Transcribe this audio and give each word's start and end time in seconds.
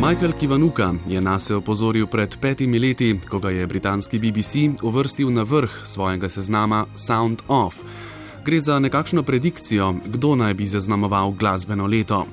Michael 0.00 0.32
Kivanuka 0.32 0.94
je 1.08 1.20
nas 1.20 1.50
opozoril 1.50 2.06
pred 2.06 2.36
petimi 2.40 2.78
leti, 2.78 3.20
ko 3.28 3.38
ga 3.38 3.50
je 3.50 3.66
britanski 3.66 4.18
BBC 4.18 4.82
uvrstil 4.82 5.28
na 5.32 5.42
vrh 5.42 5.70
svojega 5.84 6.28
seznama 6.28 6.86
Sound 6.96 7.42
Off. 7.48 7.76
Gre 8.44 8.60
za 8.60 8.78
nekakšno 8.78 9.22
predikcijo, 9.22 9.94
kdo 10.06 10.36
naj 10.36 10.54
bi 10.54 10.66
zaznamoval 10.66 11.30
glasbeno 11.30 11.86
leto. 11.86 12.26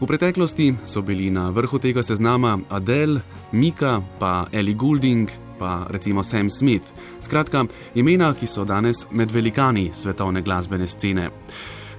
V 0.00 0.06
preteklosti 0.06 0.74
so 0.84 1.02
bili 1.02 1.30
na 1.30 1.50
vrhu 1.50 1.78
tega 1.78 2.02
seznama 2.02 2.58
Adele, 2.68 3.20
Mika, 3.52 4.02
pa 4.18 4.46
Ellie 4.52 4.74
Goulding, 4.74 5.30
pa 5.58 5.86
recimo 5.90 6.24
Sam 6.24 6.50
Smith. 6.50 6.90
Skratka, 7.20 7.64
imena, 7.94 8.34
ki 8.34 8.46
so 8.46 8.64
danes 8.64 9.06
med 9.10 9.30
velikani 9.30 9.90
svetovne 9.94 10.42
glasbene 10.42 10.88
scene. 10.88 11.30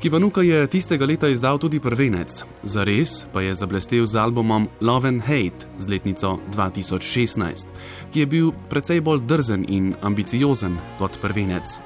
Kivanuka 0.00 0.40
je 0.40 0.66
tistega 0.66 1.04
leta 1.04 1.28
izdal 1.28 1.58
tudi 1.60 1.76
prvenec, 1.80 2.44
zares 2.64 3.26
pa 3.32 3.42
je 3.44 3.52
zablestev 3.54 4.06
z 4.08 4.16
albumom 4.16 4.64
Love 4.80 5.08
and 5.08 5.20
Hate 5.20 5.68
z 5.78 5.88
letnico 5.88 6.38
2016, 6.56 7.68
ki 8.12 8.20
je 8.20 8.26
bil 8.26 8.48
precej 8.70 9.04
bolj 9.04 9.20
drzen 9.28 9.66
in 9.68 9.92
ambiciozen 10.00 10.78
kot 10.96 11.20
prvenec. 11.20 11.76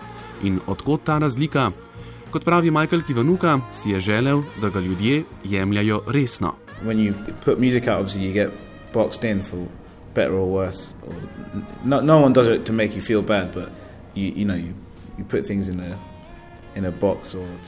In 0.46 0.60
odkot 0.66 1.02
ta 1.02 1.18
razlika? 1.18 1.72
Kot 2.30 2.44
pravi 2.46 2.70
Michael 2.70 3.02
Kivanuka, 3.02 3.58
si 3.72 3.90
je 3.90 4.00
želel, 4.00 4.42
da 4.62 4.70
ga 4.70 4.80
ljudje 4.80 5.24
jemljajo 5.44 6.02
resno. 6.06 6.54
better 10.14 10.34
or 10.34 10.46
worse. 10.46 10.94
Or 11.02 11.14
no, 11.84 12.00
no 12.00 12.22
one 12.22 12.32
does 12.32 12.46
it 12.48 12.66
to 12.66 12.72
make 12.72 12.94
you 12.94 13.02
feel 13.02 13.22
bad, 13.22 13.52
but 13.52 13.68
you, 14.14 14.32
you 14.36 14.44
know, 14.44 14.54
you, 14.54 14.74
you 15.18 15.24
put 15.24 15.46
things 15.46 15.68
in 15.68 15.78
in. 15.78 15.92
Or 15.92 16.13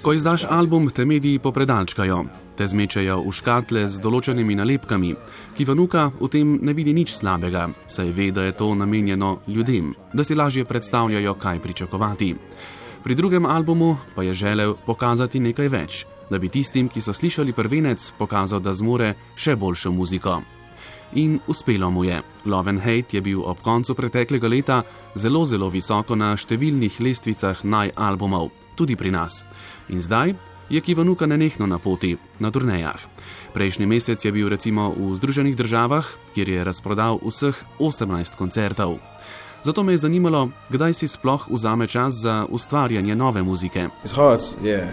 Ko 0.02 0.12
izdaš 0.12 0.45
album, 0.51 0.91
te 0.91 1.05
mediji 1.05 1.38
popredalčkajo, 1.38 2.24
te 2.56 2.66
zmečajo 2.66 3.20
v 3.23 3.33
škatle 3.33 3.84
z 3.88 4.01
določenimi 4.02 4.56
nalepkami, 4.59 5.12
ki 5.55 5.67
vanuka 5.69 6.08
v 6.19 6.30
tem 6.33 6.56
ne 6.62 6.75
vidi 6.75 6.94
nič 6.97 7.14
slabega, 7.14 7.69
saj 7.86 8.11
ve, 8.17 8.33
da 8.34 8.48
je 8.48 8.56
to 8.58 8.72
namenjeno 8.75 9.39
ljudem, 9.47 9.95
da 10.12 10.25
si 10.25 10.34
lažje 10.34 10.64
predstavljajo, 10.64 11.36
kaj 11.39 11.62
pričakovati. 11.62 12.34
Pri 13.06 13.14
drugem 13.14 13.47
albumu 13.47 13.97
pa 14.17 14.22
je 14.27 14.34
želel 14.34 14.75
pokazati 14.86 15.41
nekaj 15.41 15.69
več, 15.69 16.06
da 16.30 16.39
bi 16.42 16.50
tistim, 16.50 16.89
ki 16.89 17.00
so 17.00 17.14
slišali 17.14 17.55
prvenec, 17.55 18.11
pokazal, 18.19 18.58
da 18.61 18.75
zmore 18.75 19.14
še 19.39 19.55
boljšo 19.55 19.95
muziko. 19.95 20.41
In 21.14 21.39
uspelo 21.47 21.91
mu 21.91 22.02
je. 22.05 22.19
Love 22.45 22.70
and 22.70 22.83
Hate 22.83 23.17
je 23.17 23.23
bil 23.23 23.41
ob 23.47 23.62
koncu 23.62 23.95
preteklega 23.95 24.48
leta 24.48 24.83
zelo, 25.14 25.45
zelo 25.47 25.70
visoko 25.70 26.19
na 26.19 26.34
številnih 26.34 26.98
lestvicah 26.98 27.62
najalbumov, 27.62 28.50
tudi 28.77 28.96
pri 28.96 29.10
nas. 29.10 29.44
In 29.88 30.05
zdaj 30.05 30.36
je 30.69 30.80
Kivanuka 30.80 31.27
nenehno 31.27 31.66
na 31.66 31.78
poti, 31.78 32.16
na 32.38 32.50
turnejah. 32.50 33.00
Prejšnji 33.55 33.86
mesec 33.86 34.20
je 34.24 34.33
bil 34.33 34.48
recimo 34.52 34.92
v 34.92 35.16
Združenih 35.16 35.56
državah, 35.56 36.05
kjer 36.34 36.48
je 36.48 36.64
razprodal 36.64 37.18
vseh 37.24 37.56
18 37.80 38.36
koncertov. 38.36 38.98
Zato 39.64 39.83
me 39.83 39.92
je 39.92 39.98
zanimalo, 39.98 40.50
kdaj 40.68 40.94
si 40.94 41.08
sploh 41.08 41.48
vzame 41.50 41.86
čas 41.86 42.14
za 42.14 42.46
ustvarjanje 42.50 43.16
nove 43.16 43.42
muzike. 43.42 43.88
Hard, 44.14 44.41
yeah, 44.62 44.92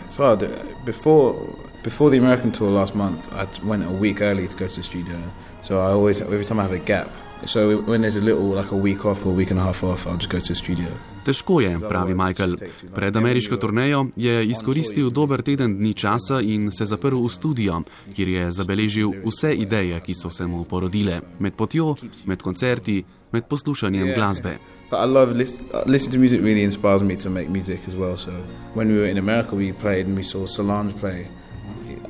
before, 0.85 1.35
before 1.83 2.09
the 2.09 2.17
American 2.17 2.51
tour 2.51 2.71
last 2.71 2.95
month, 2.95 3.29
I 3.33 3.45
went 3.67 3.83
a 3.83 3.91
week 3.91 4.21
early 4.21 4.47
to 4.47 4.57
go 4.57 4.67
to 4.67 4.75
the 4.75 4.83
studio. 4.83 5.19
So 5.61 5.75
I 5.75 5.91
always, 5.91 6.21
every 6.21 6.45
time 6.45 6.59
I 6.59 6.63
have 6.63 6.75
a 6.75 6.85
gap, 6.85 7.09
so 7.45 7.81
when 7.87 8.01
there's 8.01 8.15
a 8.15 8.21
little, 8.21 8.55
like 8.55 8.71
a 8.71 8.75
week 8.75 9.05
off 9.05 9.25
or 9.25 9.29
a 9.29 9.35
week 9.35 9.51
and 9.51 9.59
a 9.59 9.63
half 9.63 9.83
off, 9.83 10.07
I'll 10.07 10.17
just 10.17 10.29
go 10.29 10.39
to 10.39 10.47
the 10.47 10.55
studio. 10.55 10.87
Težko 11.25 11.61
je, 11.61 11.79
pravi 11.79 12.13
Michael. 12.15 12.55
Pred 12.95 13.15
ameriško 13.15 13.57
turnejo 13.57 14.05
je 14.15 14.47
izkoristil 14.47 15.09
dober 15.09 15.41
teden 15.41 15.77
dni 15.77 15.93
časa 15.93 16.41
in 16.41 16.71
se 16.71 16.85
zaprl 16.85 17.15
v 17.15 17.29
studio, 17.29 17.81
kjer 18.15 18.29
je 18.29 18.51
zabeležil 18.51 19.13
vse 19.25 19.53
ideje, 19.55 19.99
ki 19.99 20.13
so 20.13 20.29
se 20.29 20.47
mu 20.47 20.63
porodile 20.63 21.21
med 21.39 21.53
potjo, 21.53 21.95
med 22.25 22.41
koncerti, 22.41 23.03
med 23.31 23.43
poslušanjem 23.47 24.13
glasbe. 24.15 24.57
I 24.91 25.05
love 25.05 25.33
listening 25.33 26.11
to 26.11 26.19
music. 26.19 26.41
Really 26.41 26.63
inspires 26.63 27.01
me 27.01 27.15
to 27.15 27.29
make 27.29 27.49
music 27.49 27.79
as 27.87 27.95
well. 27.95 28.17
So 28.17 28.31
when 28.75 28.87
we 28.87 28.99
were 28.99 29.11
in 29.11 29.17
America, 29.17 29.55
we 29.55 29.73
played 29.73 30.07
and 30.07 30.17
we 30.17 30.23
saw 30.23 30.45
Solange 30.45 30.93
play, 30.99 31.27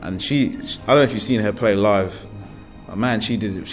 and 0.02 0.22
she, 0.22 0.36
I 0.38 0.88
don't 0.88 0.98
know 0.98 1.04
if 1.04 1.14
you've 1.14 1.22
seen 1.22 1.42
her 1.42 1.54
play 1.54 1.76
live. 1.76 2.14
Man, 2.96 3.22
she 3.22 3.38
did, 3.38 3.64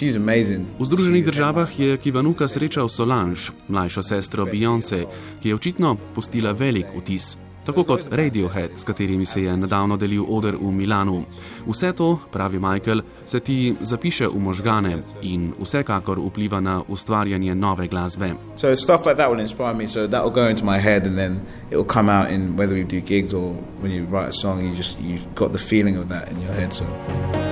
v 0.79 0.85
Združenih 0.85 1.25
državah 1.25 1.79
je 1.79 1.97
Kivanuka 1.97 2.49
srečal 2.49 2.89
Solange, 2.89 3.53
mlajšo 3.69 4.03
sestro 4.03 4.47
Beyoncé, 4.47 5.05
ki 5.43 5.49
je 5.49 5.55
očitno 5.55 5.97
pustila 6.15 6.53
velik 6.53 6.87
vtis. 6.97 7.37
Tako 7.67 7.85
kot 7.85 8.05
Radiohead, 8.11 8.71
s 8.77 8.85
katerimi 8.85 9.27
se 9.27 9.43
je 9.43 9.57
nedavno 9.57 9.97
delil 9.97 10.25
oder 10.29 10.57
v 10.57 10.73
Milanu. 10.73 11.25
Vse 11.67 11.93
to, 11.93 12.19
pravi 12.33 12.59
Michael, 12.59 13.01
se 13.27 13.41
ti 13.41 13.75
zapiše 13.81 14.29
v 14.29 14.41
možgane 14.41 15.03
in 15.23 15.53
vsekakor 15.61 16.19
vpliva 16.19 16.61
na 16.61 16.83
ustvarjanje 16.89 17.55
nove 17.55 17.87
glasbe. 17.87 18.33
So 18.57 18.77
stuff 18.77 19.07
like 19.07 19.17
that 19.17 19.31
will 19.31 19.41
inspire 19.41 19.75
me, 19.75 19.89
so 19.89 20.07
that 20.09 20.25
will 20.25 20.35
go 20.35 20.49
into 20.49 20.65
my 20.65 20.81
head 20.81 21.07
and 21.07 21.17
then 21.17 21.41
it 21.71 21.77
will 21.77 21.93
come 21.95 22.13
out 22.13 22.33
in 22.33 22.57
whether 22.57 22.75
we 22.75 22.83
do 22.83 23.01
gigs 23.01 23.35
or 23.35 23.55
when 23.83 23.93
you 23.93 24.05
write 24.05 24.29
a 24.29 24.41
song, 24.41 24.65
you 24.65 24.77
just 24.77 24.97
you've 25.01 25.35
got 25.35 25.53
the 25.53 25.59
feeling 25.59 25.97
of 25.99 26.09
that 26.09 26.31
in 26.31 26.41
your 26.43 26.53
head. 26.53 26.73
So. 26.73 27.50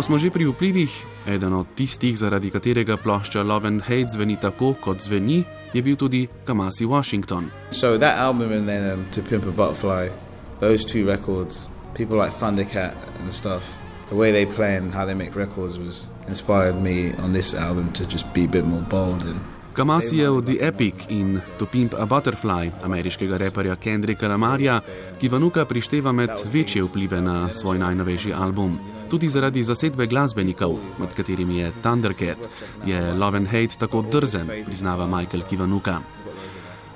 Ko 0.00 0.08
smo 0.08 0.16
že 0.16 0.32
pri 0.32 0.48
vplivih, 0.48 0.88
eden 1.28 1.52
od 1.52 1.76
tistih, 1.76 2.16
zaradi 2.16 2.48
katerega 2.48 2.96
plošča 2.96 3.44
Love 3.44 3.68
and 3.68 3.84
Hate 3.84 4.08
zveni 4.08 4.40
tako, 4.40 4.72
kot 4.72 5.04
zveni, 5.04 5.44
je 5.76 5.82
bil 5.84 5.92
tudi 5.92 6.24
Kamasi 6.48 6.88
Washington. 6.88 7.52
So 7.68 8.00
that 8.00 8.16
album 8.16 8.48
and 8.48 8.64
then 8.64 8.88
um, 8.88 9.04
To 9.12 9.20
Pimp 9.20 9.44
a 9.44 9.52
Butterfly, 9.52 10.08
those 10.56 10.88
two 10.88 11.04
records, 11.04 11.68
people 11.92 12.16
like 12.16 12.32
Thundercat 12.32 12.96
and 13.20 13.28
stuff, 13.28 13.76
the 14.08 14.16
way 14.16 14.32
they 14.32 14.48
play 14.48 14.80
and 14.80 14.88
how 14.88 15.04
they 15.04 15.12
make 15.12 15.36
records 15.36 15.76
was 15.76 16.08
inspired 16.24 16.80
me 16.80 17.12
on 17.20 17.36
this 17.36 17.52
album 17.52 17.92
to 17.92 18.08
just 18.08 18.24
be 18.32 18.44
a 18.44 18.48
bit 18.48 18.64
more 18.64 18.80
bold 18.88 19.20
and 19.28 19.36
Kamasijev 19.72 20.42
The 20.44 20.56
Epic 20.60 20.94
in 21.08 21.40
To 21.58 21.66
Pimp 21.66 21.94
a 21.94 22.06
Butterfly, 22.06 22.70
ameriškega 22.82 23.36
reperja 23.36 23.76
Kendricka 23.76 24.28
Lamarja, 24.28 24.80
ki 25.20 25.28
Vanuka 25.28 25.64
prišteva 25.64 26.12
med 26.12 26.30
večje 26.52 26.82
vplive 26.84 27.20
na 27.20 27.52
svoj 27.52 27.78
najnovejši 27.78 28.32
album. 28.32 28.78
Tudi 29.10 29.28
zaradi 29.28 29.64
zasedbe 29.64 30.06
glasbenikov, 30.06 30.78
med 30.98 31.14
katerimi 31.14 31.58
je 31.58 31.72
Thundercat, 31.82 32.38
je 32.86 33.14
Love 33.14 33.36
and 33.36 33.46
Hate 33.46 33.78
tako 33.78 34.02
drzen, 34.02 34.50
priznava 34.66 35.06
Michael 35.06 35.42
Kivanuka. 35.48 36.00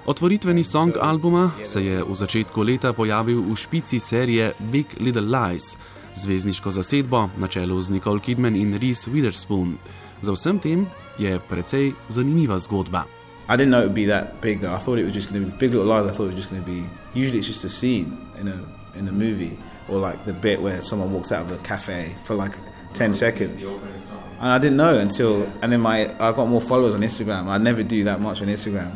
Otvoritveni 0.06 0.64
song 0.64 0.96
albuma 1.00 1.50
se 1.64 1.84
je 1.84 2.02
v 2.04 2.14
začetku 2.14 2.62
leta 2.62 2.92
pojavil 2.92 3.40
v 3.40 3.56
špici 3.56 4.00
serije 4.00 4.52
Big 4.58 4.86
Little 5.00 5.38
Lies, 5.38 5.76
zvezdniško 6.14 6.70
zasedbo 6.70 7.28
na 7.36 7.46
čelu 7.46 7.82
z 7.82 7.90
Nicole 7.90 8.20
Kidman 8.20 8.56
in 8.56 8.78
Reese 8.78 9.10
Witherspoon. 9.10 9.76
Za 10.24 10.32
vsem 10.32 10.58
tem 10.58 10.86
je 11.18 11.36
precej 11.36 11.92
zanimiva 12.08 12.58
zgodba. 12.58 13.04
I 13.48 13.56
didn't 13.56 13.70
know 13.70 13.80
it 13.80 13.92
would 13.92 13.94
be 13.94 14.06
that 14.06 14.40
big. 14.40 14.60
Though. 14.60 14.72
I 14.72 14.78
thought 14.78 14.98
it 14.98 15.04
was 15.04 15.12
just 15.12 15.28
going 15.28 15.44
to 15.44 15.50
be 15.50 15.56
Big 15.58 15.74
Little 15.74 15.84
Lies. 15.84 16.10
I 16.10 16.14
thought 16.14 16.24
it 16.24 16.34
was 16.34 16.40
just 16.40 16.50
going 16.50 16.64
to 16.64 16.70
be. 16.70 16.88
Usually, 17.12 17.38
it's 17.38 17.46
just 17.46 17.64
a 17.64 17.68
scene 17.68 18.16
in 18.40 18.48
a 18.48 18.58
in 18.98 19.06
a 19.08 19.12
movie, 19.12 19.58
or 19.88 19.98
like 19.98 20.24
the 20.24 20.32
bit 20.32 20.62
where 20.62 20.80
someone 20.80 21.12
walks 21.12 21.30
out 21.30 21.42
of 21.44 21.52
a 21.52 21.58
cafe 21.58 22.16
for 22.24 22.34
like 22.34 22.56
ten 22.94 23.12
seconds. 23.12 23.62
And 23.62 24.48
I 24.48 24.58
didn't 24.58 24.78
know 24.78 24.98
until, 24.98 25.44
and 25.60 25.70
then 25.70 25.80
my 25.80 26.08
I 26.18 26.32
got 26.32 26.48
more 26.48 26.60
followers 26.60 26.94
on 26.94 27.02
Instagram. 27.02 27.48
I 27.48 27.58
never 27.58 27.82
do 27.82 28.04
that 28.04 28.20
much 28.20 28.40
on 28.40 28.48
Instagram. 28.48 28.94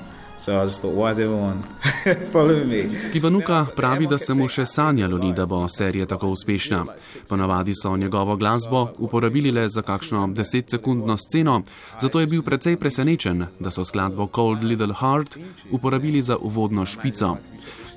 Kivanuka 3.12 3.66
pravi, 3.76 4.06
da 4.06 4.18
se 4.18 4.34
mu 4.34 4.48
še 4.48 4.66
sanjalo 4.66 5.18
ni, 5.18 5.32
da 5.34 5.46
bo 5.46 5.64
serija 5.68 6.06
tako 6.06 6.30
uspešna. 6.30 6.84
Ponavadi 7.28 7.74
so 7.74 7.96
njegovo 7.96 8.36
glasbo 8.36 8.88
uporabili 8.98 9.50
le 9.50 9.68
za 9.68 9.82
kakšno 9.82 10.28
desetsekundno 10.28 11.16
sceno, 11.16 11.62
zato 12.00 12.20
je 12.20 12.26
bil 12.26 12.42
precej 12.42 12.76
presenečen, 12.76 13.46
da 13.58 13.70
so 13.70 13.84
skladbo 13.84 14.28
Cold 14.34 14.64
Little 14.64 14.94
Heart 14.94 15.38
uporabili 15.70 16.22
za 16.22 16.36
uvodno 16.36 16.86
špico. 16.86 17.36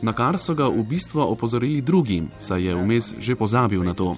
Na 0.02 0.14
kar 0.18 0.40
so 0.42 0.56
ga 0.58 0.66
v 0.66 0.82
bistvu 0.84 1.22
opozorili 1.22 1.82
drugi, 1.82 2.24
saj 2.40 2.64
je 2.66 2.76
vmes 2.76 3.14
že 3.20 3.36
pozabil 3.36 3.84
na 3.86 3.94
to. 3.94 4.16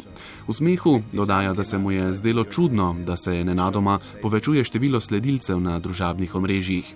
V 0.47 0.53
smehu 0.53 1.01
dodaja, 1.11 1.53
da 1.53 1.63
se 1.63 1.77
mu 1.77 1.91
je 1.91 2.13
zdelo 2.13 2.43
čudno, 2.43 2.95
da 3.05 3.17
se 3.17 3.43
nenadoma 3.43 3.99
povečuje 4.21 4.63
število 4.63 5.01
sledilcev 5.01 5.59
na 5.59 5.79
družabnih 5.79 6.35
omrežjih 6.35 6.95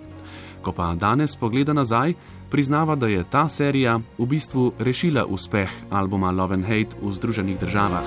ko 0.62 0.72
pa 0.72 0.94
danes 0.94 1.36
pogleda 1.36 1.72
nazaj, 1.72 2.14
priznava, 2.50 2.94
da 2.94 3.06
je 3.06 3.24
ta 3.30 3.48
serija 3.48 4.00
v 4.18 4.26
bistvu 4.26 4.72
rešila 4.78 5.26
uspeh 5.26 5.70
albuma 5.90 6.30
Love 6.30 6.54
and 6.54 6.64
Hate 6.64 6.96
v 7.02 7.12
Združenih 7.12 7.58
državah. 7.58 8.04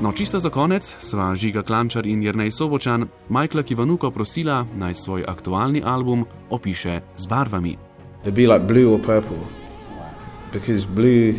No, 0.00 0.12
čisto 0.12 0.38
za 0.38 0.50
konec 0.52 0.84
sva 1.00 1.34
Žiga 1.34 1.64
Klančar 1.64 2.06
in 2.06 2.22
Jrnej 2.22 2.52
Sobočan 2.52 3.08
Majkla 3.28 3.64
Kivanuko 3.64 4.10
prosila 4.10 4.66
naj 4.76 4.94
svoj 4.94 5.24
aktualni 5.24 5.80
album 5.80 6.28
opiše 6.50 7.00
z 7.16 7.24
barvami. 7.26 7.74
Be 8.28 8.46
like 8.46 8.66
blue 8.66 8.92
or 8.92 9.00
purple, 9.00 9.40
because 10.52 10.84
blue, 10.84 11.34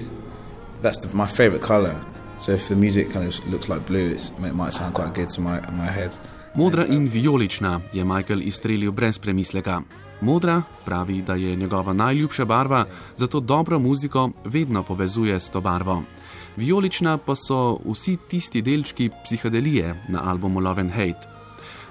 that's 0.82 0.98
the, 1.00 1.08
my 1.14 1.28
favorite 1.28 1.62
color. 1.62 2.17
So 2.40 2.54
if 2.54 2.68
the 2.68 2.76
music 2.76 3.12
kind 3.14 3.28
of 3.28 3.52
looks 3.52 3.68
like 3.70 3.88
blue, 3.88 4.12
it 4.12 4.32
might 4.54 4.74
sound 4.74 4.94
quite 4.94 5.14
good 5.14 5.30
to 5.30 5.42
my, 5.42 5.60
my 5.72 5.92
head. 5.92 6.20
Modra 6.56 6.86
in 6.86 7.08
vijolična 7.08 7.82
je 7.94 8.06
Michael 8.06 8.42
izstrelil 8.42 8.92
brez 8.92 9.20
premisleka. 9.20 9.82
Modra 10.22 10.62
pravi, 10.86 11.22
da 11.22 11.36
je 11.36 11.56
njegova 11.56 11.94
najljubša 11.94 12.46
barva, 12.46 12.86
zato 13.16 13.40
dobro 13.40 13.80
muziko 13.80 14.30
vedno 14.46 14.84
povezuje 14.84 15.40
s 15.40 15.50
to 15.50 15.62
barvo. 15.62 16.04
Vijolična 16.56 17.18
pa 17.18 17.36
so 17.36 17.80
vsi 17.86 18.18
tisti 18.30 18.62
delčki 18.62 19.10
psihedelije 19.24 20.04
na 20.08 20.30
albumu 20.30 20.60
Love 20.60 20.82
and 20.82 20.92
Hate. 20.92 21.28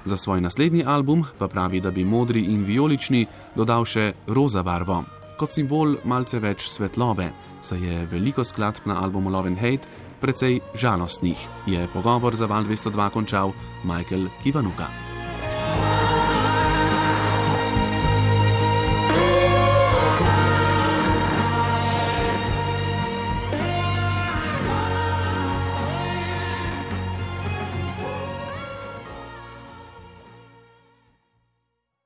Za 0.05 0.17
svoj 0.17 0.41
naslednji 0.41 0.85
album 0.87 1.25
pa 1.39 1.49
pravi, 1.49 1.81
da 1.81 1.91
bi 1.91 2.05
modri 2.05 2.41
in 2.41 2.65
vijolični 2.65 3.27
dodal 3.57 3.85
še 3.85 4.13
roza 4.27 4.63
barvo, 4.63 5.05
kot 5.39 5.53
simbol 5.53 5.97
malce 6.05 6.39
več 6.39 6.69
svetlobe, 6.71 7.31
saj 7.61 7.87
je 7.87 8.07
veliko 8.07 8.45
skladb 8.45 8.87
na 8.87 9.03
albumu 9.03 9.31
Love 9.31 9.49
and 9.49 9.59
Hate 9.59 10.06
precej 10.21 10.61
žalostnih, 10.75 11.39
je 11.67 11.89
pogovor 11.93 12.37
za 12.37 12.47
Val 12.47 12.65
202 12.65 13.11
končal 13.11 13.53
Michael 13.85 14.29
Kivanuka. 14.43 15.16